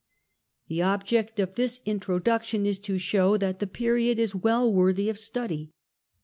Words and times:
The 0.67 0.81
object 0.81 1.39
of 1.39 1.53
this 1.53 1.79
introduction 1.85 2.65
is 2.65 2.79
to 2.79 2.97
show 2.97 3.37
that 3.37 3.59
the 3.59 3.67
period 3.67 4.17
is 4.17 4.33
well 4.33 4.73
worthy 4.73 5.09
of 5.09 5.19
study. 5.19 5.73